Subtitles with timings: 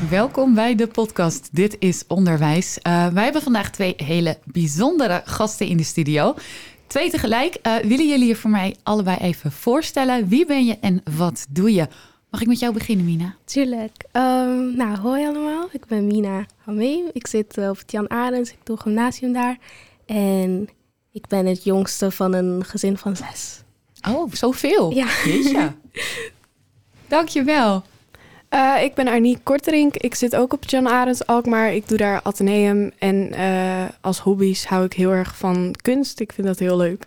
[0.00, 2.78] Welkom bij de podcast Dit is Onderwijs.
[2.82, 6.34] Uh, wij hebben vandaag twee hele bijzondere gasten in de studio.
[6.86, 7.58] Twee tegelijk.
[7.62, 10.28] Uh, willen jullie je voor mij allebei even voorstellen?
[10.28, 11.88] Wie ben je en wat doe je?
[12.30, 13.34] Mag ik met jou beginnen, Mina?
[13.44, 14.04] Tuurlijk.
[14.12, 15.68] Um, nou, hoi allemaal.
[15.72, 17.04] Ik ben Mina Hamee.
[17.12, 18.50] Ik zit uh, op het Jan Arends.
[18.50, 19.58] Ik doe gymnasium daar.
[20.06, 20.68] En
[21.12, 23.62] ik ben het jongste van een gezin van zes.
[24.08, 24.92] Oh, zoveel?
[24.92, 25.06] Ja.
[25.24, 25.72] Jeetje.
[27.08, 27.82] Dankjewel.
[28.56, 29.96] Uh, ik ben Arnie Korterink.
[29.96, 31.72] Ik zit ook op Jan Arends Alkmaar.
[31.72, 32.90] Ik doe daar ateneum.
[32.98, 36.20] En uh, als hobby's hou ik heel erg van kunst.
[36.20, 37.04] Ik vind dat heel leuk.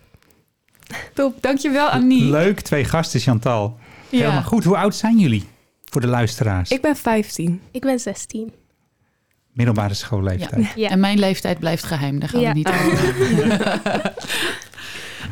[1.14, 2.30] Top, dankjewel Annie.
[2.30, 3.78] Leuk, twee gasten Chantal.
[4.08, 4.18] Ja.
[4.18, 4.64] Helemaal goed.
[4.64, 5.44] Hoe oud zijn jullie
[5.84, 6.70] voor de luisteraars?
[6.70, 7.60] Ik ben 15.
[7.70, 8.52] Ik ben 16.
[9.52, 10.64] Middelbare schoolleeftijd.
[10.64, 10.72] Ja.
[10.74, 10.88] ja.
[10.88, 12.18] En mijn leeftijd blijft geheim.
[12.18, 14.12] Daar gaan we niet over.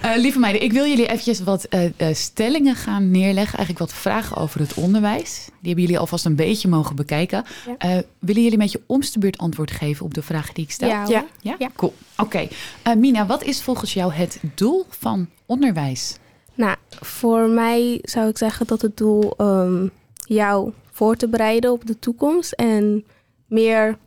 [0.04, 3.58] Uh, lieve meiden, ik wil jullie eventjes wat uh, uh, stellingen gaan neerleggen.
[3.58, 5.44] Eigenlijk wat vragen over het onderwijs.
[5.44, 7.44] Die hebben jullie alvast een beetje mogen bekijken.
[7.66, 8.02] Ja.
[8.18, 10.88] willen jullie met je omste beurt antwoord geven op de vragen die ik stel?
[10.88, 11.06] Ja.
[11.08, 11.24] Ja?
[11.40, 11.54] ja?
[11.58, 11.70] ja?
[11.76, 11.94] Cool.
[12.16, 12.48] Oké.
[12.82, 12.96] Okay.
[12.96, 16.16] Mina, wat is volgens jou het doel van onderwijs?
[16.54, 21.86] Nou, voor mij zou ik zeggen dat het doel um, jou voor te bereiden op
[21.86, 22.52] de toekomst.
[22.52, 23.04] En
[23.46, 23.98] meer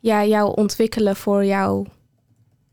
[0.00, 1.86] ja, jou ontwikkelen voor jouw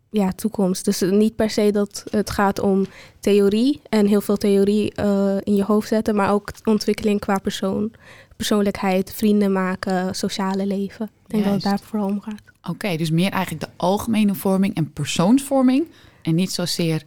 [0.09, 0.85] ja, toekomst.
[0.85, 2.85] Dus niet per se dat het gaat om
[3.19, 7.91] theorie en heel veel theorie uh, in je hoofd zetten, maar ook ontwikkeling qua persoon,
[8.35, 11.05] persoonlijkheid, vrienden maken, sociale leven.
[11.05, 11.63] Ik denk Juist.
[11.63, 12.41] dat het daar vooral om gaat.
[12.61, 15.88] Oké, okay, dus meer eigenlijk de algemene vorming en persoonsvorming
[16.21, 17.03] en niet zozeer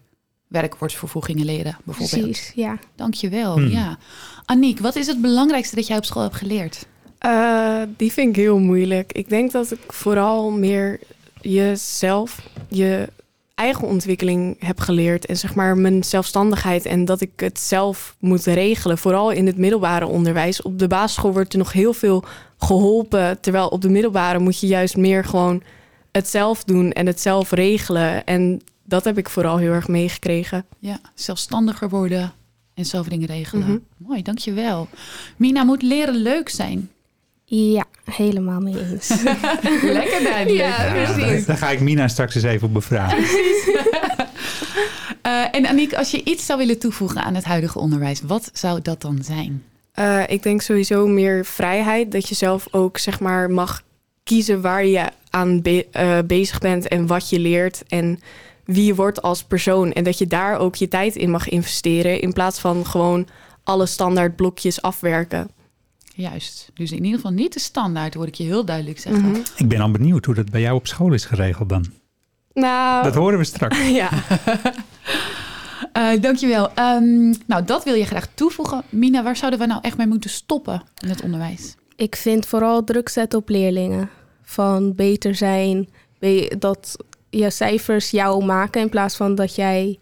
[0.49, 2.21] werkwoordsvervoegingen leren, bijvoorbeeld.
[2.23, 2.79] Precies, ja.
[2.95, 3.69] Dankjewel, hmm.
[3.69, 3.99] ja.
[4.45, 6.87] Aniek, wat is het belangrijkste dat jij op school hebt geleerd?
[7.27, 9.13] Uh, die vind ik heel moeilijk.
[9.13, 11.01] Ik denk dat ik vooral meer
[11.43, 13.09] jezelf, je
[13.55, 15.27] eigen ontwikkeling heb geleerd.
[15.27, 18.99] En zeg maar mijn zelfstandigheid en dat ik het zelf moet regelen.
[18.99, 20.63] Vooral in het middelbare onderwijs.
[20.63, 22.25] Op de basisschool wordt er nog heel veel
[22.59, 23.41] geholpen.
[23.41, 25.63] Terwijl op de middelbare moet je juist meer gewoon
[26.13, 28.25] het zelf doen en het zelf regelen.
[28.25, 30.65] En dat heb ik vooral heel erg meegekregen.
[30.79, 32.33] Ja, zelfstandiger worden
[32.75, 33.65] en zelf dingen regelen.
[33.65, 33.85] Mm -hmm.
[33.97, 34.89] Mooi, dankjewel.
[35.37, 36.91] Mina, moet leren leuk zijn?
[37.55, 39.09] Ja, helemaal mee eens.
[39.83, 40.77] Lekker duidelijk.
[40.77, 41.47] Ja, precies.
[41.47, 43.17] Daar ga ik Mina straks eens even op bevragen.
[43.23, 43.69] Precies.
[45.27, 48.83] uh, en Aniek, als je iets zou willen toevoegen aan het huidige onderwijs, wat zou
[48.83, 49.65] dat dan zijn?
[49.99, 52.13] Uh, ik denk sowieso meer vrijheid.
[52.13, 53.83] Dat je zelf ook zeg maar mag
[54.23, 57.83] kiezen waar je aan be uh, bezig bent en wat je leert.
[57.89, 58.21] En
[58.65, 59.93] wie je wordt als persoon.
[59.93, 62.21] En dat je daar ook je tijd in mag investeren.
[62.21, 63.27] In plaats van gewoon
[63.63, 65.51] alle standaard blokjes afwerken.
[66.15, 66.71] Juist.
[66.75, 69.23] Dus in ieder geval niet de standaard, hoor ik je heel duidelijk zeggen.
[69.23, 69.43] Mm -hmm.
[69.57, 71.87] Ik ben al benieuwd hoe dat bij jou op school is geregeld dan.
[72.53, 73.05] Nou...
[73.05, 73.89] Dat horen we straks.
[74.01, 74.11] ja.
[75.97, 76.71] uh, dankjewel.
[76.79, 78.83] Um, nou, dat wil je graag toevoegen.
[78.89, 81.75] Mina, waar zouden we nou echt mee moeten stoppen in het onderwijs?
[81.97, 84.11] Ik vind vooral druk zetten op leerlingen.
[84.43, 85.89] Van beter zijn,
[86.59, 86.97] dat
[87.31, 89.99] je cijfers jou maken in plaats van dat jij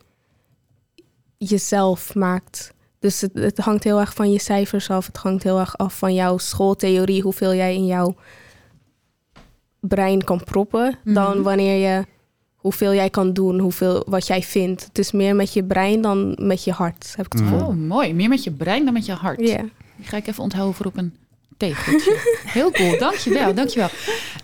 [1.38, 2.72] jezelf maakt.
[3.00, 5.06] Dus het, het, hangt heel erg van je cijfers af.
[5.06, 8.16] Het hangt heel erg af van jouw schooltheorie, hoeveel jij in jouw
[9.80, 11.14] brein kan proppen, mm -hmm.
[11.14, 12.04] dan wanneer je
[12.54, 14.84] hoeveel jij kan doen, hoeveel wat jij vindt.
[14.84, 17.66] Het is meer met je brein dan met je hart, heb ik het gevoel.
[17.66, 18.14] Oh, mooi.
[18.14, 19.40] Meer met je brein dan met je hart.
[19.40, 19.46] Ja.
[19.46, 19.64] Yeah.
[19.96, 21.16] Die ga ik even onthouden voor op een
[21.56, 22.18] tegeltje.
[22.58, 23.88] Heel cool, dankjewel, dankjewel.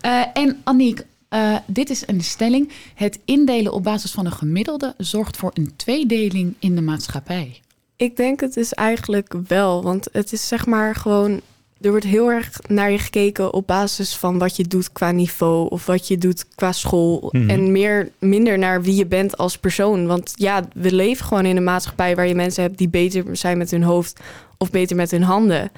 [0.06, 2.72] Uh, en Aniek, uh, dit is een stelling.
[2.94, 7.60] Het indelen op basis van een gemiddelde zorgt voor een tweedeling in de maatschappij.
[7.96, 11.40] Ik denk het is eigenlijk wel, want het is zeg maar gewoon...
[11.80, 15.68] Er wordt heel erg naar je gekeken op basis van wat je doet qua niveau...
[15.68, 17.28] of wat je doet qua school.
[17.30, 17.50] Mm.
[17.50, 20.06] En meer, minder naar wie je bent als persoon.
[20.06, 22.16] Want ja, we leven gewoon in een maatschappij...
[22.16, 24.20] waar je mensen hebt die beter zijn met hun hoofd...
[24.58, 25.70] of beter met hun handen.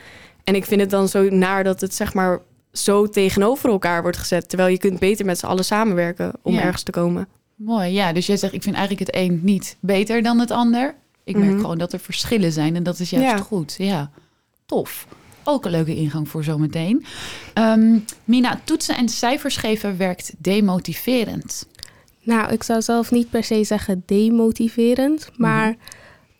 [0.44, 2.40] En ik vind het dan zo naar dat het zeg maar
[2.72, 4.48] zo tegenover elkaar wordt gezet.
[4.48, 6.62] Terwijl je kunt beter met z'n allen samenwerken om ja.
[6.62, 7.28] ergens te komen.
[7.54, 8.12] Mooi, ja.
[8.12, 10.94] Dus jij zegt, ik vind eigenlijk het een niet beter dan het ander...
[11.28, 11.60] Ik merk mm-hmm.
[11.60, 13.36] gewoon dat er verschillen zijn en dat is juist ja.
[13.36, 13.74] goed.
[13.78, 14.10] Ja,
[14.66, 15.06] tof.
[15.44, 17.04] Ook een leuke ingang voor zometeen.
[17.54, 21.66] Um, Mina, toetsen en cijfers geven werkt demotiverend.
[22.22, 25.76] Nou, ik zou zelf niet per se zeggen demotiverend, maar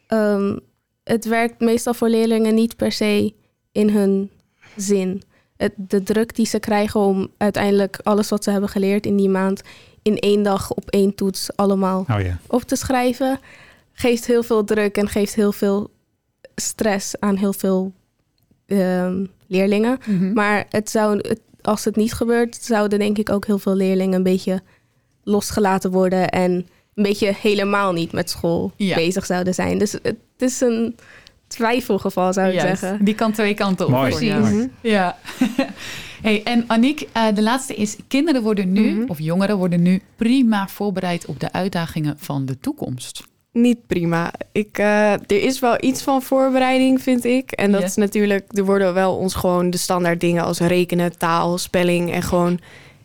[0.09, 0.45] mm-hmm.
[0.45, 0.61] um,
[1.05, 3.35] het werkt meestal voor leerlingen niet per se
[3.73, 4.31] in hun
[4.77, 5.23] zin.
[5.57, 9.29] het, de druk die ze krijgen om uiteindelijk alles wat ze hebben geleerd in die
[9.29, 9.63] maand
[10.03, 12.39] in één dag op één toets allemaal Oh ja.
[12.47, 13.41] op te schrijven,
[13.99, 15.91] geeft heel veel druk en geeft heel veel
[16.57, 17.93] stress aan heel veel
[18.67, 19.99] ehm, leerlingen.
[20.07, 20.33] Mhm.
[20.33, 24.15] Maar het zou, het, als het niet gebeurt, zouden denk ik ook heel veel leerlingen
[24.15, 24.63] een beetje
[25.23, 26.53] losgelaten worden en
[26.95, 28.95] een beetje helemaal niet met school Ja.
[28.95, 29.79] bezig zouden zijn.
[29.79, 30.97] Dus het is een
[31.47, 33.05] twijfelgeval, zou ik zeggen.
[33.05, 33.93] Die kan twee kanten op.
[33.93, 34.71] Mooi.
[34.83, 35.19] Ja.
[36.23, 39.09] hey, en Aniek, eh, de laatste is: kinderen worden nu, Mhm.
[39.11, 43.27] of jongeren worden nu prima voorbereid op de uitdagingen van de toekomst.
[43.53, 44.33] Niet prima.
[44.53, 47.51] Ik, eh, er is wel iets van voorbereiding, vind ik.
[47.53, 51.59] En dat is natuurlijk, er worden wel ons gewoon de standaard dingen als rekenen, taal,
[51.59, 52.59] spelling en gewoon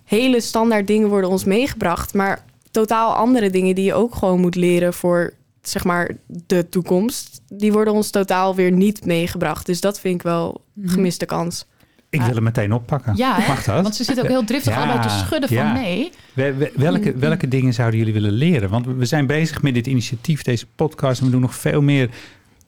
[0.04, 2.14] hele standaard dingen worden ons meegebracht.
[2.14, 7.42] Maar totaal andere dingen die je ook gewoon moet leren voor zeg maar de toekomst,
[7.48, 9.66] die worden ons totaal weer niet meegebracht.
[9.66, 10.88] Dus dat vind ik wel Mhm.
[10.88, 11.66] gemiste kans.
[12.14, 13.16] Ik wil hem meteen oppakken.
[13.16, 13.38] Ja?
[13.48, 13.82] Mag dat?
[13.82, 16.10] want ze zitten ook heel driftig allebei te schudden van nee.
[16.34, 17.20] We- we- welke, Mm.
[17.20, 18.70] welke dingen zouden jullie willen leren?
[18.70, 21.20] Want we zijn bezig met dit initiatief, deze podcast.
[21.20, 22.10] En we doen nog veel meer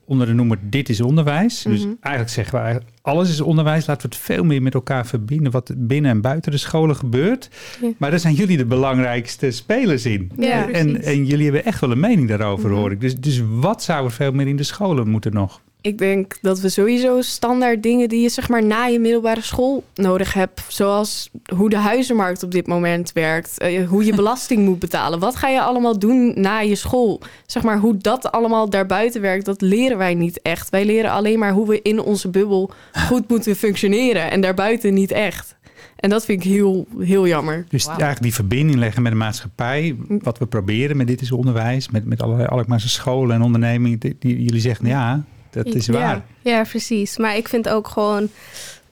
[0.07, 1.61] onder de noemer Dit is onderwijs.
[1.61, 1.93] Dus Mhm.
[1.99, 3.85] eigenlijk zeggen we eigenlijk, alles is onderwijs.
[3.85, 5.51] Laten we het veel meer met elkaar verbinden.
[5.51, 7.49] Wat binnen en buiten de scholen gebeurt.
[7.81, 7.89] Ja.
[7.97, 10.31] Maar daar zijn jullie de belangrijkste spelers in.
[10.37, 12.79] Ja, en, en jullie hebben echt wel een mening daarover, Mhm.
[12.79, 13.01] hoor ik.
[13.01, 15.61] Dus, dus wat zou er veel meer in de scholen moeten nog?
[15.85, 19.83] Ik denk dat we sowieso standaard dingen die je zeg maar na je middelbare school
[19.95, 20.61] nodig hebt.
[20.67, 23.57] Zoals hoe de huizenmarkt op dit moment werkt.
[23.57, 25.19] eh, hoe je belasting moet betalen.
[25.19, 27.21] Wat ga je allemaal doen na je school?
[27.45, 30.69] Zeg maar hoe dat allemaal daarbuiten werkt, dat leren wij niet echt.
[30.69, 32.71] Wij leren alleen maar hoe we in onze bubbel
[33.07, 34.31] goed moeten functioneren.
[34.31, 35.55] En daarbuiten niet echt.
[35.95, 37.65] En dat vind ik heel, heel jammer.
[37.69, 39.95] Dus eigenlijk die verbinding leggen met de maatschappij.
[40.07, 41.89] Wat we proberen met Dit is Onderwijs.
[41.89, 43.99] Met, met allerlei Alkmaarse scholen en ondernemingen.
[43.99, 45.23] Die, die jullie zeggen, ja,
[45.63, 46.01] dat is waar.
[46.01, 47.17] Ja, ja, precies.
[47.17, 48.29] Maar ik vind ook gewoon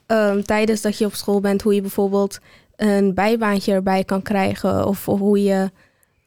[0.05, 2.39] ehm, tijdens dat je op school bent, hoe je bijvoorbeeld
[2.75, 4.87] een bijbaantje erbij kan krijgen.
[4.87, 5.71] Of, of hoe je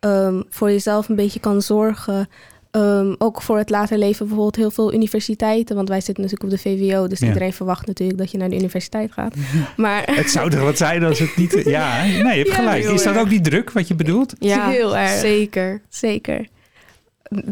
[0.00, 2.28] ehm, voor jezelf een beetje kan zorgen.
[2.70, 5.76] Ehm, ook voor het later leven bijvoorbeeld heel veel universiteiten.
[5.76, 7.06] Want wij zitten natuurlijk op de VWO.
[7.06, 7.26] Dus Ja.
[7.26, 9.34] iedereen verwacht natuurlijk dat je naar de universiteit gaat.
[9.76, 11.52] Maar Het zou toch wat zijn als het niet...
[11.64, 12.84] Ja, nee, je hebt Ja, gelijk.
[12.84, 13.22] Is dat erg.
[13.22, 14.34] ook die druk wat je bedoelt?
[14.38, 15.20] Ja, Heel erg.
[15.20, 15.80] zeker.
[15.88, 16.46] Zeker.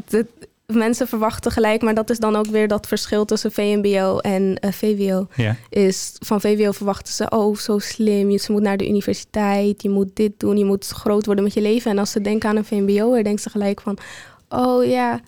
[0.08, 0.26] De,
[0.66, 4.72] mensen verwachten gelijk, maar dat is dan ook weer dat verschil tussen VMBO en eh,
[4.72, 5.26] VWO.
[5.34, 5.56] Ja.
[5.69, 10.16] Is van VWO verwachten ze, oh, zo slim, je moet naar de universiteit, je moet
[10.16, 11.90] dit doen, je moet groot worden met je leven.
[11.90, 13.99] En als ze denken aan een VMBO'er, denken ze gelijk van,
[14.49, 15.20] oh ja,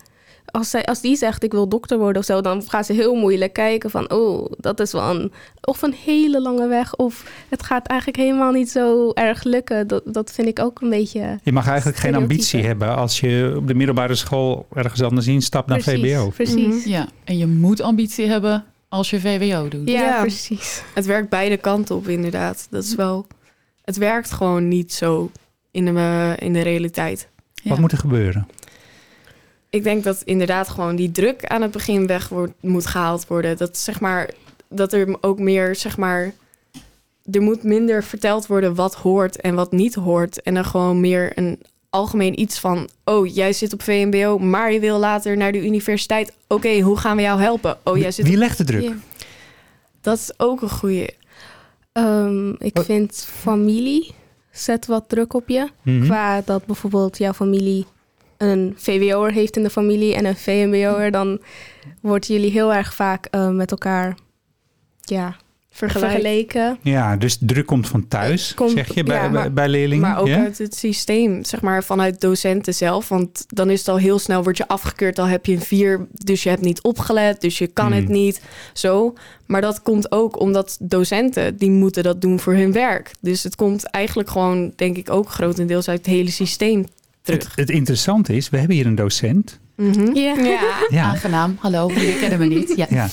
[0.50, 3.14] als, zij, als die zegt ik wil dokter worden of zo, dan gaan ze heel
[3.14, 7.62] moeilijk kijken van, oh, dat is wel een, of een hele lange weg, of het
[7.62, 9.86] gaat eigenlijk helemaal niet zo erg lukken.
[9.86, 11.38] Dat, dat vind ik ook een beetje...
[11.42, 15.68] Je mag eigenlijk geen ambitie hebben als je op de middelbare school ergens anders instapt
[15.68, 16.28] naar Precies, VBO.
[16.28, 16.84] Precies.
[16.84, 19.88] Ja, en je moet ambitie hebben als je VWO doet.
[19.90, 20.20] Ja, Ja.
[20.20, 20.82] precies.
[20.94, 22.66] Het werkt beide kanten op, inderdaad.
[22.70, 23.26] Dat is wel.
[23.84, 25.30] Het werkt gewoon niet zo
[25.70, 27.28] in de, in de realiteit.
[27.54, 27.70] Ja.
[27.70, 28.46] Wat moet er gebeuren?
[29.76, 33.56] Ik denk dat inderdaad gewoon die druk aan het begin weg wordt, moet gehaald worden.
[33.56, 34.30] Dat zeg maar
[34.68, 36.32] dat er ook meer zeg maar.
[37.30, 40.42] Er moet minder verteld worden wat hoort en wat niet hoort.
[40.42, 42.88] En dan gewoon meer een algemeen iets van.
[43.04, 46.32] Oh, jij zit op VMBO, maar je wil later naar de universiteit.
[46.48, 47.78] Oké, hoe gaan we jou helpen?
[47.84, 48.24] Oh, jij zit.
[48.24, 48.82] Wie op- legt de druk?
[48.82, 48.94] Ja.
[50.00, 51.10] Dat is ook een goede.
[51.92, 54.14] Ehm, ik Wat- vind familie
[54.50, 55.68] zet wat druk op je.
[55.82, 56.04] Mhm.
[56.04, 57.86] Qua dat bijvoorbeeld jouw familie
[58.38, 61.40] een VWO'er heeft in de familie en een VMBO'er, dan
[62.00, 64.16] worden jullie heel erg vaak eh, met elkaar
[65.00, 65.36] ja,
[65.70, 66.10] Vergelijk.
[66.12, 66.78] vergeleken.
[66.82, 70.08] Ja, dus druk komt van thuis, Komt- zeg je, bij, ja, bij, maar- bij leerlingen?
[70.08, 70.38] Maar ook ja?
[70.42, 73.08] uit het systeem, zeg maar vanuit docenten zelf.
[73.08, 76.06] Want dan is het al heel snel, word je afgekeurd, al heb je een vier,
[76.12, 77.94] dus je hebt niet opgelet, dus je kan Hmm.
[77.96, 78.40] het niet.
[78.72, 79.14] Zo.
[79.46, 83.10] Maar dat komt ook omdat docenten, die moeten dat doen voor hun werk.
[83.20, 86.84] Dus het komt eigenlijk gewoon, denk ik, ook grotendeels uit het hele systeem
[87.26, 87.42] terug.
[87.48, 89.58] Het, het interessante is, we hebben hier een docent.
[89.76, 90.14] Mhm.
[90.16, 90.34] Ja.
[90.90, 92.72] Ja, Aangenaam, hallo, jullie kennen me niet.
[92.76, 92.86] Ja.
[92.90, 93.08] ja.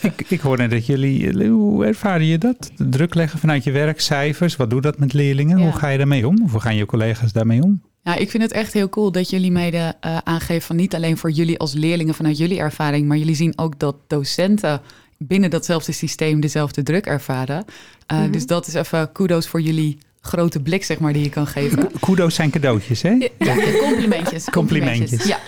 [0.00, 2.70] Ik, ik hoorde dat jullie, hoe ervaren je dat?
[2.76, 5.58] Druk leggen vanuit je werk, cijfers, wat doet dat met leerlingen?
[5.58, 5.64] Ja.
[5.64, 6.42] Hoe ga je daarmee om?
[6.44, 7.82] Of hoe gaan je collega's daarmee om?
[8.02, 11.16] Ja, ik vind het echt heel cool dat jullie mede eh, aangeven van niet alleen
[11.16, 14.80] voor jullie als leerlingen vanuit jullie ervaring, maar jullie zien ook dat docenten
[15.18, 17.64] binnen datzelfde systeem dezelfde druk ervaren.
[18.06, 18.30] Eh, Mhm.
[18.30, 21.90] Dus dat is even kudo's voor jullie grote blik, zeg maar, die je kan geven.
[22.00, 23.28] Kudo's zijn cadeautjes, hè?
[23.38, 23.56] Ja,
[23.88, 24.44] complimentjes.
[24.44, 25.24] Complimentjes.
[25.24, 25.38] Ja.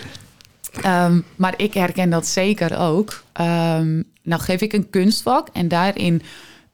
[0.81, 3.23] Ehm, maar ik herken dat zeker ook.
[3.33, 6.21] Ehm, nou geef ik een kunstvak en daarin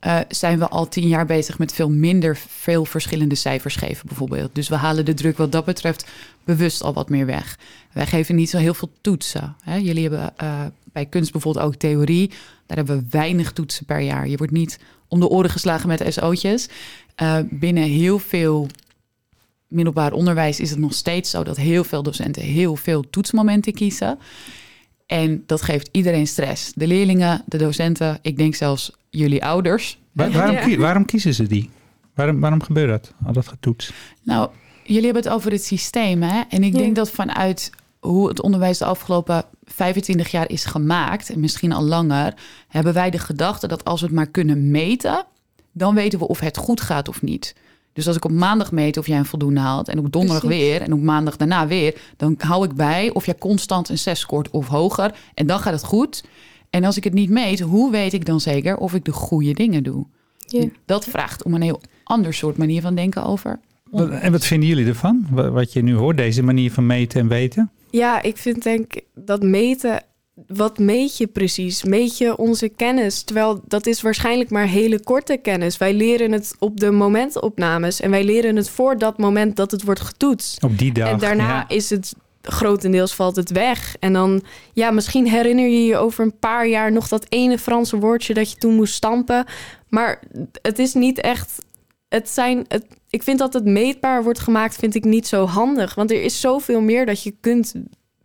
[0.06, 4.56] uh, zijn we al tien jaar bezig met veel minder veel verschillende cijfers geven, bijvoorbeeld.
[4.56, 6.06] Dus we halen de druk wat dat betreft
[6.44, 7.58] bewust al wat meer weg.
[7.92, 9.56] Wij geven niet zo heel veel toetsen.
[9.62, 9.76] Hè?
[9.76, 12.30] Jullie hebben uh, bij kunst bijvoorbeeld ook theorie.
[12.66, 14.28] Daar hebben we weinig toetsen per jaar.
[14.28, 16.70] Je wordt niet om de oren geslagen met SO'tjes.
[17.22, 18.68] Uh, binnen heel veel
[19.68, 24.20] middelbaar onderwijs is het nog steeds zo dat heel veel docenten heel veel toetsmomenten kiezen.
[25.06, 26.72] En dat geeft iedereen stress.
[26.76, 30.00] De leerlingen, de docenten, ik denk zelfs jullie ouders.
[30.12, 31.70] waarom, waarom, kiezen ze die?
[32.16, 33.92] Waarom, waarom gebeurt dat, al dat getoets?
[34.24, 34.50] Nou,
[34.84, 36.22] jullie hebben het over het systeem.
[36.22, 36.42] Hè?
[36.50, 41.40] En ik denk dat vanuit hoe het onderwijs de afgelopen 25 jaar is gemaakt, en
[41.40, 42.34] misschien al langer,
[42.68, 45.26] hebben wij de gedachte dat als we het maar kunnen meten,
[45.74, 47.56] dan weten we of het goed gaat of niet.
[47.94, 50.82] Dus als ik op maandag meet of jij een voldoende haalt en op donderdag weer
[50.82, 54.50] en op maandag daarna weer, dan hou ik bij of jij constant een 6 scoort
[54.50, 56.24] of hoger en dan gaat het goed.
[56.70, 59.54] En als ik het niet meet, hoe weet ik dan zeker of ik de goede
[59.54, 60.06] dingen doe?
[60.86, 63.60] Dat vraagt om een heel ander soort manier van denken over.
[63.92, 65.28] En wat vinden jullie ervan?
[65.32, 67.72] Wat je nu hoort, deze manier van meten en weten?
[67.90, 70.04] Ja, ik vind denk dat meten
[70.48, 71.84] wat meet je precies?
[71.84, 73.24] Meet je onze kennis?
[73.24, 75.78] Terwijl dat is waarschijnlijk maar hele korte kennis.
[75.78, 79.84] Wij leren het op de momentopnames en wij leren het voor dat moment dat het
[79.84, 80.64] wordt getoetst.
[80.64, 81.10] Op die dag.
[81.10, 83.96] En daarna is het grotendeels valt het weg.
[84.00, 87.98] En dan, ja, misschien herinner je je over een paar jaar nog dat ene Franse
[87.98, 89.46] woordje dat je toen moest stampen.
[89.90, 90.20] Maar
[90.62, 91.66] het is niet echt.
[92.10, 92.66] Het zijn.
[92.68, 95.96] Het, ik vind dat het meetbaar wordt gemaakt, vind ik niet zo handig.
[95.96, 97.74] Want er is zoveel meer dat je kunt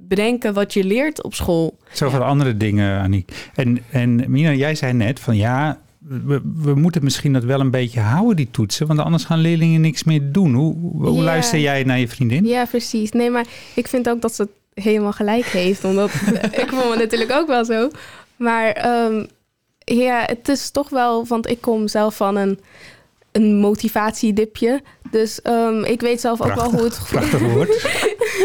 [0.08, 1.78] bedenken wat je leert op school.
[1.92, 3.50] Zoveel andere dingen, Aniek.
[3.54, 7.70] En, en Mina, jij zei net van ja, we, we, moeten misschien dat wel een
[7.70, 8.86] beetje houden, die toetsen.
[8.86, 10.54] Want anders gaan leerlingen niks meer doen.
[10.54, 12.44] Hoe, hoe luister jij naar je vriendin?
[12.44, 13.10] Ja, precies.
[13.10, 15.84] Nee, maar ik vind ook dat ze het helemaal gelijk heeft.
[15.84, 16.10] Omdat
[16.62, 17.90] ik vond het natuurlijk ook wel zo.
[18.36, 19.26] Maar um,
[19.78, 21.26] ja, het is toch wel...
[21.26, 22.58] Want ik kom zelf van een,
[23.32, 24.82] een motivatiedipje.
[25.10, 27.00] Dus um, ik weet zelf ook wel hoe het...
[27.08, 27.68] Prachtig woord.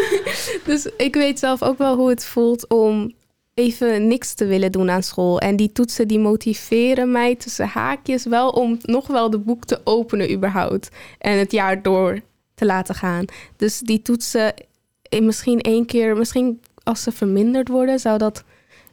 [0.69, 3.13] dus ik weet zelf ook wel hoe het voelt om
[3.53, 5.39] even niks te willen doen aan school.
[5.39, 9.81] En die toetsen die motiveren mij tussen haakjes wel om nog wel de boek te
[9.83, 10.89] openen überhaupt.
[11.17, 12.19] En het jaar door
[12.55, 13.25] te laten gaan.
[13.55, 14.53] Dus die toetsen
[15.01, 18.43] eh, misschien één keer, misschien als ze verminderd worden, zou dat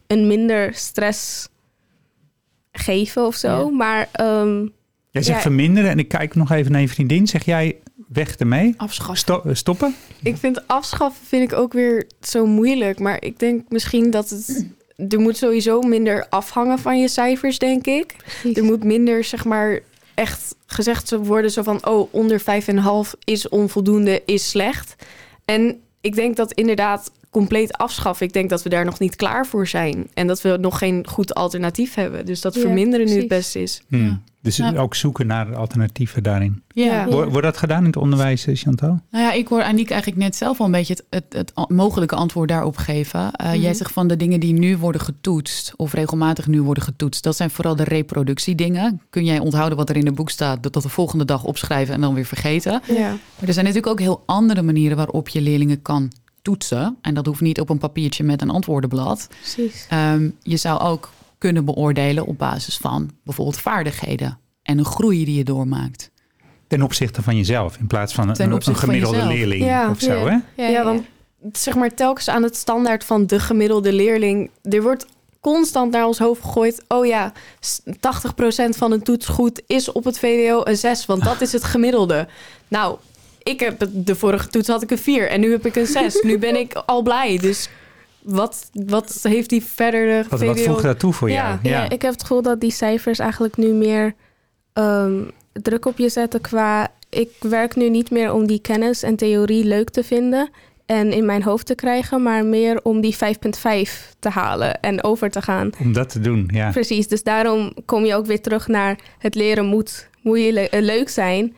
[0.06, 1.48] een minder stress
[2.72, 3.70] geven of zo.
[3.70, 4.72] Maar um,
[5.10, 7.26] Jij zegt verminderen en ik kijk nog even naar je vriendin.
[7.26, 7.76] Zeg jij
[8.08, 8.74] weg ermee?
[8.76, 9.44] Afschaffen.
[9.44, 9.94] Eh, stoppen?
[10.22, 12.98] Ik vind afschaffen vind ik ook weer zo moeilijk.
[12.98, 14.66] Maar ik denk misschien dat het...
[15.08, 18.16] Er moet sowieso minder afhangen van je cijfers, denk ik.
[18.54, 19.80] Er moet minder, zeg maar,
[20.14, 21.86] echt gezegd worden zo van...
[21.86, 22.46] oh, onder 5,5
[23.24, 24.94] is onvoldoende, is slecht.
[25.44, 28.26] En ik denk dat inderdaad compleet afschaffen.
[28.26, 30.08] Ik denk dat we daar nog niet klaar voor zijn.
[30.14, 32.26] En dat we nog geen goed alternatief hebben.
[32.26, 33.82] Dus dat verminderen nu het beste is.
[33.88, 34.22] Hmm.
[34.42, 36.62] Dus ook zoeken naar alternatieven daarin.
[36.68, 37.08] Ja.
[37.08, 39.00] Wordt dat gedaan in het onderwijs, eh, Chantal?
[39.10, 42.14] Nou ja, ik hoor Aniek eigenlijk net zelf al een beetje het, het, het mogelijke
[42.14, 43.30] antwoord daarop geven.
[43.42, 47.22] Uh, Jij zegt van de dingen die nu worden getoetst, of regelmatig nu worden getoetst,
[47.22, 49.00] dat zijn vooral de reproductiedingen.
[49.10, 51.94] Kun jij onthouden wat er in het boek staat, dat, dat de volgende dag opschrijven
[51.94, 52.82] en dan weer vergeten?
[52.88, 53.08] Ja.
[53.08, 56.10] Maar er zijn natuurlijk ook heel andere manieren waarop je leerlingen kan
[56.42, 56.98] toetsen.
[57.00, 59.28] En dat hoeft niet op een papiertje met een antwoordenblad.
[59.40, 59.86] Precies.
[59.92, 65.36] Um, je zou ook kunnen beoordelen op basis van bijvoorbeeld vaardigheden en een groei die
[65.36, 66.10] je doormaakt.
[66.66, 70.42] Ten opzichte van jezelf, in plaats van een, een gemiddelde leerling ja, of zo, ja.
[70.56, 70.66] hè?
[70.66, 71.04] Ja, want
[71.52, 74.50] zeg maar telkens aan het standaard van de gemiddelde leerling.
[74.62, 75.06] Er wordt
[75.40, 76.84] constant naar ons hoofd gegooid.
[76.88, 77.88] Oh ja, 80%
[78.68, 82.28] van een toets goed is op het VWO een 6, want dat is het gemiddelde.
[82.68, 82.98] Nou,
[83.42, 86.22] ik heb de vorige toets had ik een 4 en nu heb ik een 6.
[86.22, 87.38] nu ben ik al blij.
[87.38, 87.68] Dus
[88.22, 91.58] wat, wat heeft die verder de wat, wat voegt dat toe voor jou?
[91.62, 91.70] Ja.
[91.70, 91.84] ja.
[91.84, 94.14] ik heb het gevoel dat die cijfers eigenlijk nu meer
[94.74, 96.88] um, druk op je zetten qua...
[97.08, 100.50] Ik werk nu niet meer om die kennis en theorie leuk te vinden
[100.86, 103.20] en in mijn hoofd te krijgen, maar meer om die 5.5
[104.18, 105.70] te halen en over te gaan.
[105.80, 106.70] Om dat te doen, ja.
[106.70, 110.68] Precies, dus daarom kom je ook weer terug naar het leren moet, moet je le
[110.82, 111.56] leuk zijn.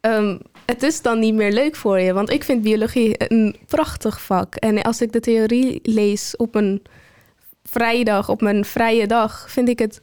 [0.00, 2.12] Um, het is dan niet meer leuk voor je.
[2.12, 4.54] Want ik vind biologie een prachtig vak.
[4.54, 6.82] En als ik de theorie lees op een
[7.64, 10.00] vrijdag, op mijn vrije dag, vind ik het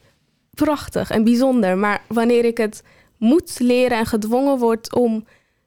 [0.53, 1.77] prachtig en bijzonder.
[1.77, 2.83] Maar wanneer ik het
[3.17, 5.25] moet leren en gedwongen word om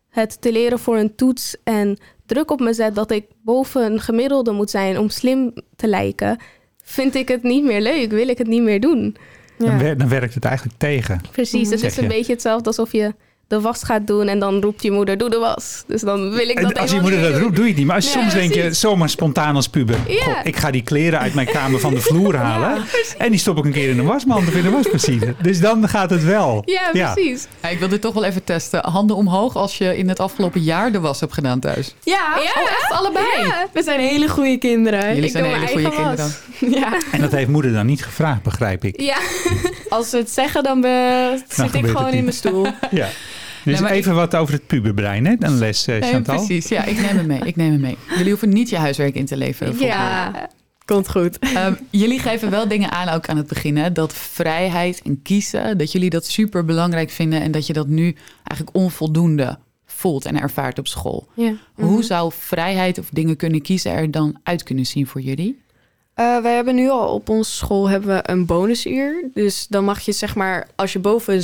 [0.09, 4.01] het te leren voor een toets en druk op me zet dat ik boven een
[4.01, 6.39] gemiddelde moet zijn om slim te lijken,
[6.83, 8.11] vind ik het niet meer leuk.
[8.11, 9.17] Wil ik het niet meer doen.
[9.59, 9.95] Ja.
[9.95, 11.21] Dan, werkt het eigenlijk tegen.
[11.31, 13.15] Precies, het is een beetje hetzelfde alsof je
[13.49, 15.85] de was gaat doen en dan roept je moeder, doe de was.
[15.87, 17.87] Dus dan wil ik dat als je moeder dat roept, doe je het niet.
[17.87, 19.97] Maar als Ja, soms denk je zomaar spontaan als puber.
[20.09, 20.23] Ja.
[20.25, 22.83] Goh, ik ga die kleren uit mijn kamer van de vloer halen.
[23.19, 25.35] en die stop ik een keer in de wasmand of in de wasmachine.
[25.43, 26.63] Dus dan gaat het wel.
[26.65, 27.47] Ja, precies.
[27.63, 28.85] Ja, ik wil dit toch wel even testen.
[28.89, 31.95] Handen omhoog als je in het afgelopen jaar de was hebt gedaan thuis.
[32.03, 32.13] Ja,
[32.43, 33.25] Ja, Oh, echt allebei?
[33.41, 33.67] Ja.
[33.73, 35.09] we zijn hele goede kinderen.
[35.09, 36.35] Jullie Ik zijn doe hele mijn goede eigen kinderen.
[36.81, 39.01] Ja, En dat heeft moeder dan niet gevraagd, begrijp ik.
[39.01, 39.17] Ja.
[39.89, 42.67] als ze het zeggen, dan be- zit ik gewoon in mijn stoel.
[42.91, 43.09] Ja.
[43.71, 45.35] Dus Nee, even wat over het puberbrein, hè?
[45.39, 46.37] Een les, eh, Nee, Chantal.
[46.37, 46.69] precies.
[46.69, 47.41] Ja, ik neem hem mee.
[47.41, 47.97] Ik neem hem mee.
[48.09, 49.79] Jullie hoeven niet je huiswerk in te leveren.
[49.79, 50.49] Ja,
[50.85, 51.39] komt goed.
[51.39, 55.79] Ehm, jullie geven wel dingen aan, ook aan het begin, hè, dat vrijheid en kiezen,
[55.79, 60.41] dat jullie dat super belangrijk vinden en dat je dat nu eigenlijk onvoldoende voelt en
[60.41, 61.29] ervaart op school.
[61.35, 61.55] Ja.
[61.75, 65.65] Hoe zou vrijheid of dingen kunnen kiezen er dan uit kunnen zien voor jullie?
[66.17, 69.25] Eh, wij hebben nu al op onze school hebben we een bonusuur.
[69.35, 71.43] Dus dan mag je zeg maar, als je boven een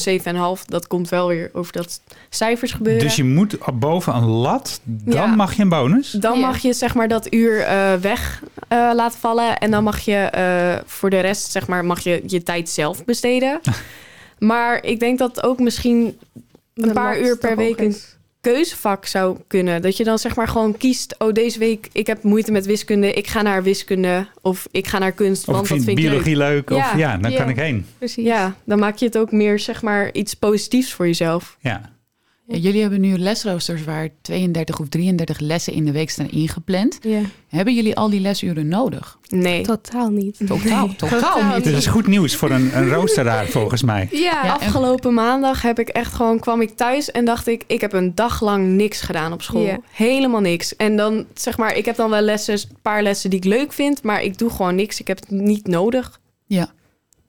[0.58, 3.02] 7,5, dat komt wel weer over dat cijfers gebeuren.
[3.02, 5.26] Dus je moet boven een lat, dan Ja.
[5.34, 6.10] mag je een bonus.
[6.10, 6.46] Dan Ja.
[6.46, 9.58] mag je zeg maar dat uur eh, weg eh, laten vallen.
[9.58, 13.04] En dan mag je eh, voor de rest zeg maar mag je je tijd zelf
[13.04, 13.60] besteden.
[14.38, 16.18] maar ik denk dat ook misschien
[16.74, 17.96] De paar uur per week een-.
[18.42, 19.82] Keuzevak zou kunnen.
[19.82, 21.14] Dat je dan zeg maar gewoon kiest...
[21.18, 23.12] oh, deze week ik heb moeite met wiskunde.
[23.12, 24.26] Ik ga naar wiskunde.
[24.40, 26.12] Of ik ga naar kunst, Of ik want dat vind vind ik leuk.
[26.12, 26.70] biologie leuk.
[26.70, 26.96] Of Ja.
[26.96, 27.38] ja, dan Ja.
[27.38, 27.86] kan ik heen.
[27.98, 28.24] Precies.
[28.24, 31.56] Ja, dan maak je het ook meer zeg maar iets positiefs voor jezelf.
[31.60, 31.90] Ja.
[32.52, 36.98] Ja, jullie hebben nu lesroosters waar 32 of 33 lessen in de week staan ingepland.
[37.02, 37.20] Ja.
[37.48, 39.18] Hebben jullie al die lesuren nodig?
[39.28, 39.62] Nee.
[39.62, 40.38] Totaal niet.
[40.46, 41.64] Totaal, totaal, Totaal niet.
[41.64, 44.08] Dit is goed nieuws voor een, een roosteraar volgens mij.
[44.10, 47.64] Ja, Ja, en- Afgelopen maandag heb ik echt gewoon kwam ik thuis en dacht ik,
[47.66, 49.62] ik heb een dag lang niks gedaan op school.
[49.66, 49.78] Ja.
[49.90, 50.76] Helemaal niks.
[50.76, 53.72] En dan zeg maar, ik heb dan wel lessen, een paar lessen die ik leuk
[53.72, 55.00] vind, maar ik doe gewoon niks.
[55.00, 56.20] Ik heb het niet nodig.
[56.46, 56.72] Ja.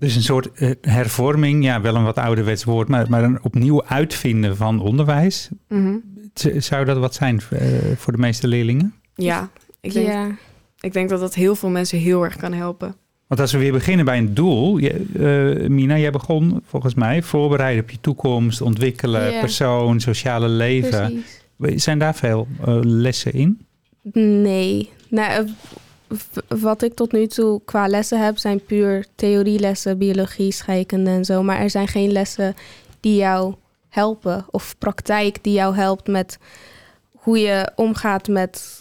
[0.03, 3.83] Dus een soort eh, hervorming, ja, wel een wat ouderwets woord, maar, maar een opnieuw
[3.85, 5.49] uitvinden van onderwijs.
[5.69, 5.95] Mhm.
[6.33, 8.93] Z- Zou dat wat zijn eh, voor de meeste leerlingen?
[9.15, 9.49] Ja,
[9.81, 10.35] ik denk, ja.
[10.79, 12.95] ik denk dat dat heel veel mensen heel erg kan helpen.
[13.27, 14.89] Want als we weer beginnen bij een doel, je,
[15.63, 21.23] eh, Mina, jij begon volgens mij voorbereiden op je toekomst, ontwikkelen, persoon, sociale leven.
[21.57, 21.83] Precies.
[21.83, 22.47] Zijn daar veel
[22.81, 23.65] lessen in?
[24.13, 24.89] Nee.
[25.09, 25.47] Nou,
[26.47, 31.43] wat ik tot nu toe qua lessen heb, zijn puur theorielessen, biologie, scheikunde en zo.
[31.43, 32.55] Maar er zijn geen lessen
[32.99, 33.53] die jou
[33.89, 34.45] helpen.
[34.51, 36.37] Of praktijk die jou helpt met
[37.11, 38.79] hoe je omgaat met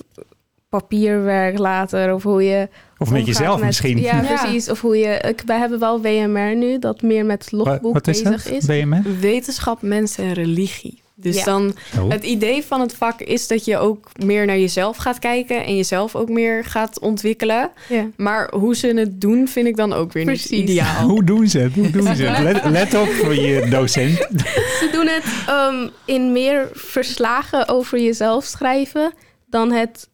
[0.68, 2.14] papierwerk later.
[2.14, 2.68] Of hoe je.
[2.98, 3.98] Of met jezelf met- misschien?
[4.00, 4.34] Ja, Ja.
[4.42, 4.70] precies.
[4.70, 5.18] Of hoe je.
[5.28, 8.52] Ik, wij hebben wel WMR nu, dat meer met logboek wat is bezig dat?
[8.52, 8.64] is.
[8.66, 9.02] BMR?
[9.20, 11.01] Wetenschap, mensen en religie.
[11.22, 11.44] Dus Ja.
[11.44, 12.10] dan Oh.
[12.10, 15.76] het idee van het vak is dat je ook meer naar jezelf gaat kijken en
[15.76, 17.70] jezelf ook meer gaat ontwikkelen.
[17.88, 18.06] Ja.
[18.16, 20.50] Maar hoe ze het doen, vind ik dan ook weer Precies.
[20.50, 21.08] niet ideaal.
[21.08, 21.74] Hoe doen ze het?
[21.74, 22.38] Hoe doen ze het?
[22.38, 24.16] Let, let op voor je docent.
[24.80, 29.12] Ze doen het ehm, in meer verslagen over jezelf schrijven
[29.46, 30.08] dan het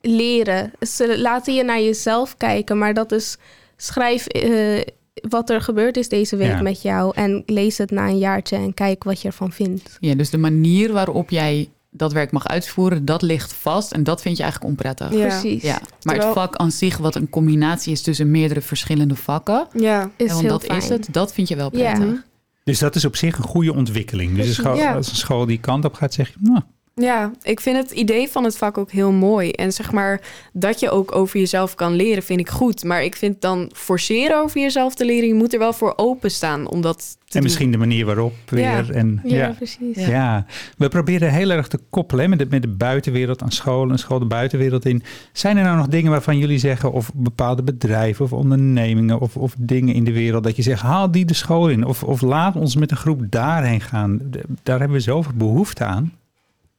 [0.00, 0.72] leren.
[0.80, 3.36] Ze laten je naar jezelf kijken, maar dat is
[3.76, 4.80] schrijf eh,
[5.28, 6.62] wat er gebeurd is deze week Ja.
[6.62, 9.96] met jou en lees het na een jaartje en kijk wat je ervan vindt.
[10.00, 14.22] Ja, dus de manier waarop jij dat werk mag uitvoeren, dat ligt vast en dat
[14.22, 15.12] vind je eigenlijk onprettig.
[15.12, 15.26] Ja.
[15.26, 15.62] Precies.
[15.62, 19.66] Ja, maar Terwijl- het vak aan zich, wat een combinatie is tussen meerdere verschillende vakken,
[19.74, 20.78] Ja, Is en want dat fijn.
[20.82, 21.92] is het, dat vind je wel Ja.
[21.92, 22.24] prettig.
[22.64, 24.36] Dus dat is op zich een goede ontwikkeling.
[24.36, 24.94] Dus een school, Ja.
[24.94, 26.34] als een school die kant op gaat, zeg je...
[26.40, 26.60] Nou,
[27.00, 29.50] ja, ik vind het idee van het vak ook heel mooi.
[29.50, 30.20] En zeg maar,
[30.52, 32.84] dat je ook over jezelf kan leren, vind ik goed.
[32.84, 36.68] Maar ik vind dan forceren over jezelf te leren, je moet er wel voor openstaan
[36.68, 37.42] om dat te en doen.
[37.42, 38.62] misschien de manier waarop weer.
[38.62, 38.84] Ja.
[38.88, 39.50] En, Ja, ja.
[39.50, 39.96] precies.
[39.96, 40.08] Ja.
[40.08, 40.46] Ja.
[40.76, 43.98] we proberen heel erg te koppelen hè, met, de, met de buitenwereld aan school en
[43.98, 45.02] school de buitenwereld in.
[45.32, 49.54] Zijn er nou nog dingen waarvan jullie zeggen, of bepaalde bedrijven of ondernemingen of, of
[49.58, 52.56] dingen in de wereld, dat je zegt, haal die de school in of, of laat
[52.56, 54.20] ons met een groep daarheen gaan.
[54.62, 56.12] Daar hebben we zoveel behoefte aan.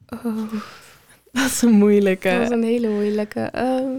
[0.10, 0.54] Oh,
[1.32, 2.30] Dat is een moeilijke.
[2.30, 3.40] dat is een hele moeilijke.
[3.40, 3.92] Ehm,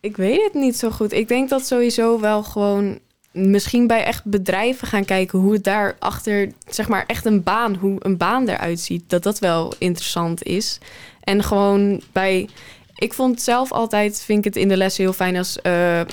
[0.00, 1.12] Ik weet het niet zo goed.
[1.12, 2.98] Ik denk dat sowieso wel gewoon
[3.32, 7.74] misschien bij echt bedrijven gaan kijken hoe het daar achter, zeg maar, echt een baan,
[7.74, 9.10] hoe een baan eruit ziet.
[9.10, 10.78] Dat dat wel interessant is.
[11.24, 12.48] En gewoon bij,
[12.94, 16.06] ik vond zelf altijd, vind ik het in de lessen heel fijn als eh, eh,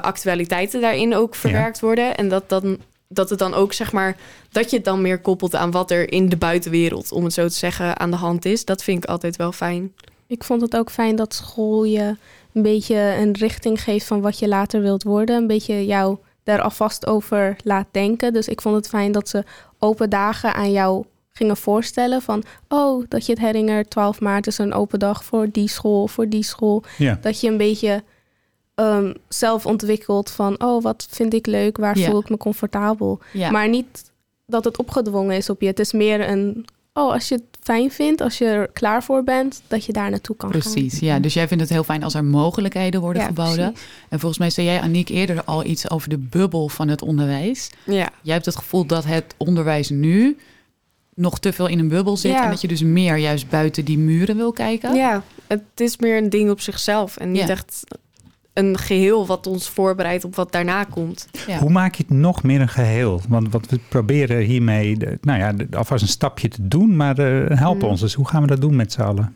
[0.00, 2.16] actualiteiten daarin ook verwerkt worden.
[2.16, 4.16] En dat dan dat het dan ook zeg maar
[4.50, 7.48] dat je het dan meer koppelt aan wat er in de buitenwereld, om het zo
[7.48, 8.64] te zeggen, aan de hand is.
[8.64, 9.92] Dat vind ik altijd wel fijn.
[10.26, 12.16] Ik vond het ook fijn dat school je
[12.52, 15.36] een beetje een richting geeft van wat je later wilt worden.
[15.36, 18.32] Een beetje jou daar alvast over laat denken.
[18.32, 19.44] Dus ik vond het fijn dat ze
[19.78, 22.22] open dagen aan jou gingen voorstellen.
[22.22, 26.08] Van, oh, dat je het herinnert, 12 maart is een open dag voor die school,
[26.08, 26.82] voor die school.
[26.98, 27.18] Ja.
[27.20, 28.02] Dat je een beetje
[28.76, 32.10] ehm, zelf ontwikkelt van, oh, wat vind ik leuk, waar Ja.
[32.10, 33.18] voel ik me comfortabel.
[33.32, 33.50] Ja.
[33.50, 34.12] Maar niet
[34.46, 35.66] dat het opgedwongen is op je.
[35.66, 39.24] Het is meer een, oh, als je het fijn vindt, als je er klaar voor
[39.24, 40.60] bent, dat je daar naartoe kan gaan.
[40.60, 41.18] Precies, ja.
[41.18, 43.72] Dus jij vindt het heel fijn als er mogelijkheden worden Ja, geboden.
[43.72, 43.88] precies.
[44.08, 47.70] En volgens mij zei jij, Aniek, eerder al iets over de bubbel van het onderwijs.
[47.84, 48.10] Ja.
[48.22, 50.36] Jij hebt het gevoel dat het onderwijs nu
[51.14, 52.32] nog te veel in een bubbel zit.
[52.32, 52.44] Ja.
[52.44, 54.94] En dat je dus meer juist buiten die muren wil kijken.
[54.94, 57.16] ja, het is meer een ding op zichzelf.
[57.16, 57.48] En niet Ja.
[57.48, 57.82] echt
[58.56, 61.28] een geheel wat ons voorbereidt op wat daarna komt.
[61.46, 61.58] Ja.
[61.58, 63.20] Hoe maak je het nog meer een geheel?
[63.28, 67.18] Want wat we proberen hiermee, de- nou ja, de- alvast een stapje te doen, maar
[67.18, 67.88] eh, help Mm.
[67.88, 68.00] ons.
[68.00, 69.34] Dus hoe gaan we dat doen met z'n allen?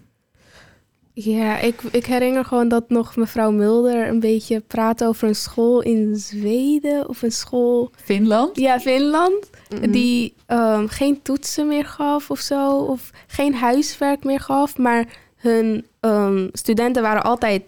[1.12, 5.80] Ja, ik, ik herinner gewoon dat nog mevrouw Mulder een beetje praatte over een school
[5.82, 8.56] in Zweden of een school, Finland?
[8.56, 9.50] ja, Finland,
[9.90, 15.04] die ehm, geen toetsen meer gaf of zo, of geen huiswerk meer gaf, maar
[15.36, 17.62] hun ehm, studenten waren altijd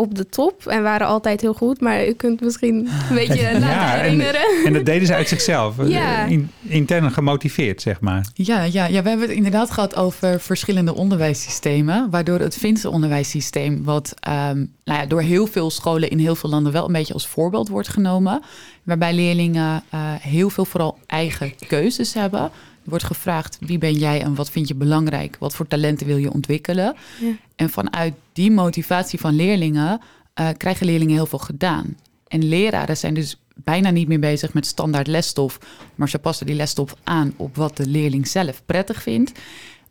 [0.00, 2.74] op de top en waren altijd heel goed, maar u kunt misschien
[3.08, 4.64] een beetje Ja, laten en- herinneren.
[4.64, 6.24] En dat deden ze uit zichzelf, Ja.
[6.24, 8.26] in- intern gemotiveerd, zeg maar.
[8.34, 12.10] Ja, ja, ja, we hebben het inderdaad gehad over verschillende onderwijssystemen.
[12.10, 16.50] Waardoor het Finse onderwijssysteem, wat ehm, nou ja, door heel veel scholen in heel veel
[16.50, 18.42] landen wel een beetje als voorbeeld wordt genomen.
[18.82, 22.50] Waarbij leerlingen eh, heel veel vooral eigen keuzes hebben.
[22.88, 25.36] Wordt gevraagd wie ben jij en wat vind je belangrijk?
[25.38, 26.96] Wat voor talenten wil je ontwikkelen?
[27.20, 27.32] Ja.
[27.56, 30.00] En vanuit die motivatie van leerlingen
[30.34, 31.96] eh, krijgen leerlingen heel veel gedaan.
[32.28, 35.58] En leraren zijn dus bijna niet meer bezig met standaard lesstof,
[35.94, 39.32] maar ze passen die lesstof aan op wat de leerling zelf prettig vindt.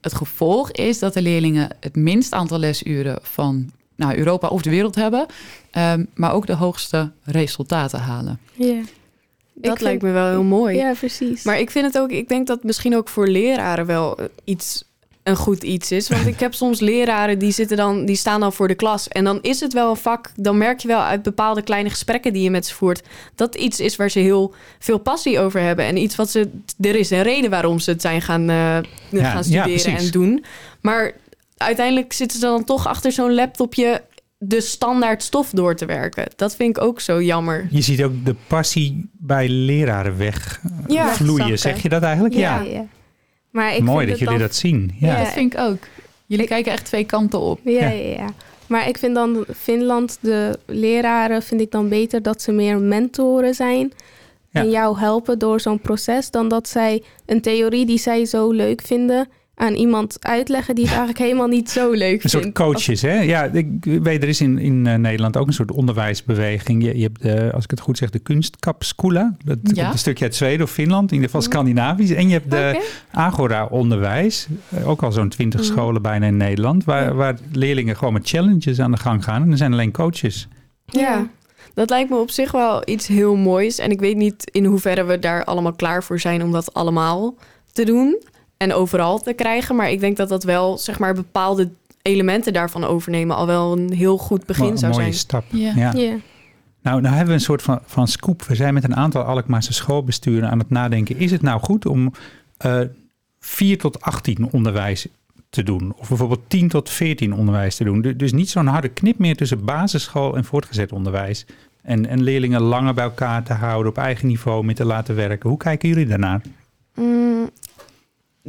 [0.02, 4.70] Het gevolg is dat de leerlingen het minst aantal lesuren van nou, Europa of de
[4.70, 5.26] wereld hebben,
[5.72, 8.40] ehm, maar ook de hoogste resultaten halen.
[8.54, 8.82] Ja.
[9.62, 10.78] Dat lijkt me wel heel mooi.
[10.78, 11.44] Ja, precies.
[11.44, 14.84] Maar ik vind het ook, ik denk dat misschien ook voor leraren wel eh, iets
[15.24, 16.10] een goed iets is.
[16.10, 19.08] Want ik heb soms leraren die zitten dan, die staan dan voor de klas.
[19.08, 20.32] En dan is het wel een vak.
[20.36, 23.02] Dan merk je wel uit bepaalde kleine gesprekken die je met ze voert.
[23.36, 25.86] Dat iets is waar ze heel veel passie over hebben.
[25.86, 26.50] En iets wat ze.
[26.80, 28.78] Er is een reden waarom ze het zijn gaan, eh,
[29.10, 30.44] ja, gaan studeren en doen.
[30.82, 31.12] Maar
[31.58, 34.02] uiteindelijk zitten ze dan toch achter zo'n laptopje
[34.38, 36.26] de standaard stof door te werken.
[36.36, 37.68] Dat vind ik ook zo jammer.
[37.72, 40.84] Je ziet ook de passie bij leraren wegvloeien.
[40.88, 41.06] Ja.
[41.06, 41.58] Wegzakken.
[41.58, 42.36] zeg je dat eigenlijk?
[42.36, 42.60] Ja.
[42.62, 42.86] ja.
[43.52, 44.96] Maar ik Mooi vind dat jullie dan dat zien.
[45.00, 45.08] Ja.
[45.18, 45.24] Ja.
[45.24, 45.78] Dat vind ik ook.
[46.26, 47.60] Jullie Ik- kijken echt twee kanten op.
[47.64, 47.90] Ja, Ja.
[47.90, 48.10] ja.
[48.16, 48.28] ja,
[48.68, 53.54] Maar ik vind dan Finland, de leraren, vind ik dan beter dat ze meer mentoren
[53.54, 53.94] zijn.
[54.50, 54.62] Ja.
[54.62, 56.32] En jou helpen door zo'n proces.
[56.32, 59.28] Dan dat zij een theorie die zij zo leuk vinden
[59.60, 62.58] aan iemand uitleggen die het eigenlijk helemaal niet zo leuk Een soort vindt.
[62.60, 63.20] coaches, hè?
[63.22, 66.84] Ja, ik weet, er is in, in eh, Nederland ook een soort onderwijsbeweging.
[66.84, 69.36] Je, je hebt, de, als ik het goed zeg, de kunstkapskula.
[69.46, 69.82] Dat Ja.
[69.82, 72.12] komt een stukje uit Zweden of Finland, in ieder geval Scandinavisch.
[72.12, 72.82] En je hebt de.
[73.12, 75.70] Agora-onderwijs, eh, ook al zo'n twintig Mhm.
[75.70, 77.14] scholen bijna in Nederland, waar, Ja.
[77.14, 79.42] waar leerlingen gewoon met challenges aan de gang gaan.
[79.42, 80.48] En er zijn alleen coaches.
[80.86, 81.28] Ja.
[81.74, 83.80] Dat lijkt me op zich wel iets heel moois.
[83.80, 87.36] En ik weet niet in hoeverre we daar allemaal klaar voor zijn om dat allemaal
[87.72, 88.18] te doen
[88.58, 89.76] en overal te krijgen.
[89.76, 91.70] Maar ik denk dat dat wel, zeg maar, bepaalde
[92.02, 95.14] elementen daarvan overnemen al wel een heel goed begin Mo- zou mooie zijn.
[95.16, 95.44] stap.
[95.52, 95.74] Ja.
[95.76, 95.92] Ja.
[95.94, 96.16] Ja.
[96.82, 98.44] Nou, nou hebben we een soort van, van scoop.
[98.44, 101.18] We zijn met een aantal Alkmaarse schoolbesturen aan het nadenken.
[101.18, 102.12] Is het nou goed om
[102.58, 102.80] eh
[103.40, 105.08] 4 tot 18 onderwijs
[105.50, 105.94] te doen?
[105.98, 108.02] Of bijvoorbeeld 10 tot 14 onderwijs te doen?
[108.02, 111.46] Du- Dus niet zo'n harde knip meer tussen basisschool en voortgezet onderwijs.
[111.82, 115.50] En, en leerlingen langer bij elkaar te houden, op eigen niveau mee te laten werken.
[115.50, 116.42] Hoe kijken jullie daarnaar?
[116.96, 117.50] Mm,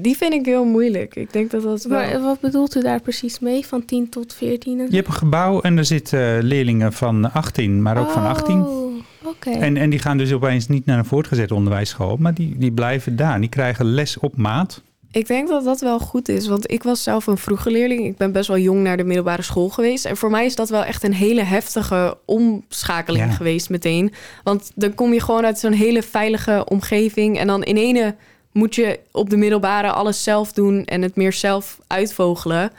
[0.03, 1.15] die vind ik heel moeilijk.
[1.17, 1.99] Ik denk dat dat wel...
[1.99, 4.73] Maar wat bedoelt u daar precies mee, van 10 tot 14?
[4.73, 4.91] en zo?
[4.91, 8.61] Je hebt een gebouw en er zitten leerlingen van 18, maar ook van 18.
[8.67, 9.51] Oh, oké.
[9.51, 13.17] En, en die gaan dus opeens niet naar een voortgezet onderwijsschool, maar die, die blijven
[13.17, 13.41] daar.
[13.41, 14.83] Die krijgen les op maat.
[15.11, 18.05] Ik denk dat dat wel goed is, want ik was zelf een vroege leerling.
[18.05, 20.05] Ik ben best wel jong naar de middelbare school geweest.
[20.05, 23.31] En voor mij is dat wel echt een hele heftige omschakeling Ja.
[23.31, 24.13] geweest meteen.
[24.45, 27.39] Want dan kom je gewoon uit zo'n hele veilige omgeving.
[27.39, 28.15] En dan in ene
[28.53, 32.71] moet je op de middelbare alles zelf doen en het meer zelf uitvogelen.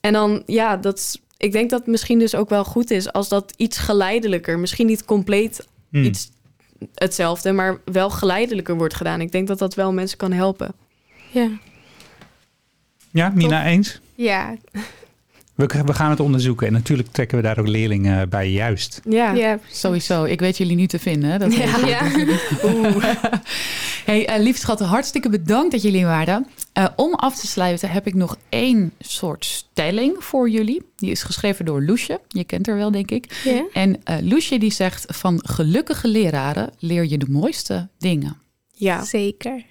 [0.00, 3.12] En dan, ja, dat is- ik denk dat het misschien dus ook wel goed is
[3.12, 6.04] als dat iets geleidelijker, misschien niet compleet Hmm.
[6.04, 6.30] iets
[6.94, 9.20] hetzelfde, maar wel geleidelijker wordt gedaan.
[9.20, 10.72] Ik denk dat dat wel mensen kan helpen.
[11.30, 11.48] Ja.
[13.10, 14.00] Ja, Mina, eens?
[14.14, 14.56] Ja.
[15.58, 19.00] We, we gaan het onderzoeken en natuurlijk trekken we daar ook leerlingen bij juist.
[19.04, 19.58] Ja.
[19.70, 20.24] Sowieso.
[20.24, 21.38] Ik weet jullie nu te vinden.
[21.38, 21.54] Dat.
[21.54, 22.02] Ja.
[22.64, 23.04] Oeh.
[24.04, 26.46] Hey, uh, lieve schatten, hartstikke bedankt dat jullie waren.
[26.78, 30.82] Uh, om af te sluiten heb ik nog één soort stelling voor jullie.
[30.96, 32.20] Die is geschreven door Loesje.
[32.28, 33.40] Je kent haar wel, denk ik.
[33.44, 33.64] Ja.
[33.72, 35.04] En uh, Loesje die zegt...
[35.08, 38.36] van gelukkige leraren leer je de mooiste dingen.
[38.72, 39.04] Ja.
[39.04, 39.64] Zeker.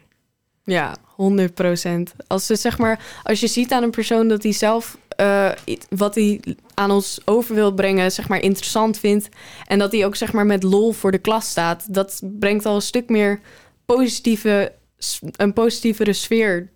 [0.63, 2.13] Ja, 100 procent.
[2.27, 5.51] Als, ze, zeg maar, als je ziet aan een persoon dat hij zelf uh,
[5.89, 6.41] wat hij
[6.73, 9.29] aan ons over wil brengen, zeg maar, interessant vindt.
[9.65, 11.93] En dat hij ook zeg maar met lol voor de klas staat.
[11.93, 13.39] Dat brengt al een stuk meer
[13.85, 14.71] positieve
[15.35, 16.69] een positievere sfeer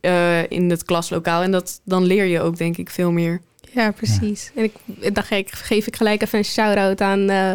[0.00, 1.42] uh, in het klaslokaal.
[1.42, 3.40] En dat, dan leer je ook, denk ik, veel meer.
[3.70, 4.50] Ja, precies.
[4.54, 4.74] En ik,
[5.14, 7.52] dan geef ik gelijk even een shout-out aan uh,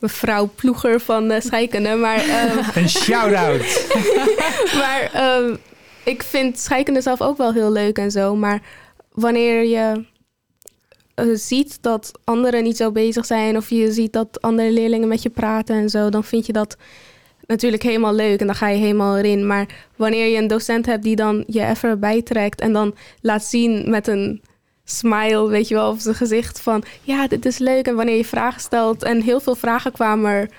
[0.00, 1.94] mevrouw Ploeger van uh, Scheikunde.
[1.94, 3.86] Maar, uh, een shout-out!
[4.80, 5.56] maar ehm,
[6.04, 8.36] ik vind Scheikunde zelf ook wel heel leuk en zo.
[8.36, 8.62] Maar
[9.10, 10.04] wanneer je
[11.34, 13.56] ziet dat anderen niet zo bezig zijn...
[13.56, 16.08] of je ziet dat andere leerlingen met je praten en zo...
[16.08, 16.76] dan vind je dat
[17.46, 19.46] natuurlijk helemaal leuk en dan ga je helemaal erin.
[19.46, 22.60] Maar wanneer je een docent hebt die dan je even bijtrekt...
[22.60, 24.42] en dan laat zien met een
[24.84, 26.82] smile, weet je wel, op zijn gezicht van...
[27.02, 27.86] ja, dit is leuk.
[27.86, 30.50] En wanneer je vragen stelt en heel veel vragen kwamen er...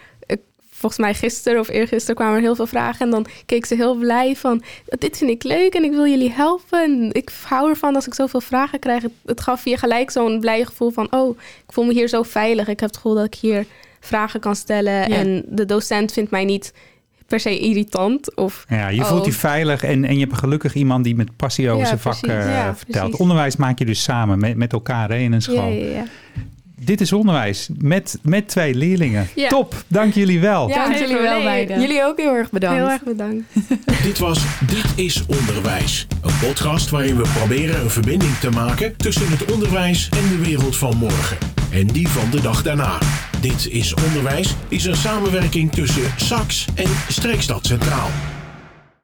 [0.81, 3.05] Volgens mij gisteren of eergisteren kwamen er heel veel vragen.
[3.05, 4.63] En dan keek ze heel blij van...
[4.85, 7.09] dit vind ik leuk en ik wil jullie helpen.
[7.11, 9.03] ik hou ervan als ik zoveel vragen krijg.
[9.25, 11.07] Het, gaf je gelijk zo'n blij gevoel van...
[11.11, 12.67] oh, ik voel me hier zo veilig.
[12.67, 13.65] Ik heb het gevoel dat ik hier
[13.99, 15.09] vragen kan stellen.
[15.09, 16.73] En de docent vindt mij niet
[17.27, 18.35] per se irritant.
[18.35, 21.69] Of, ja, je voelt je veilig en, en je hebt gelukkig iemand die met passie
[21.69, 23.15] over zijn vak uh, vertelt.
[23.15, 25.71] Onderwijs maak je dus samen met, met elkaar hè, in een school.
[25.71, 26.03] Ja,
[26.83, 29.27] Dit is onderwijs met, met twee leerlingen.
[29.47, 30.69] Top, dank jullie wel.
[30.69, 31.81] Ja, dank jullie wel beiden.
[31.81, 32.77] Jullie ook heel erg bedankt.
[32.77, 33.43] Heel erg bedankt.
[34.03, 36.07] Dit was Dit is Onderwijs.
[36.21, 40.77] Een podcast waarin we proberen een verbinding te maken tussen het onderwijs en de wereld
[40.77, 41.37] van morgen.
[41.71, 42.97] En die van de dag daarna.
[43.41, 48.09] Dit is Onderwijs is een samenwerking tussen SAX en Streekstad Centraal.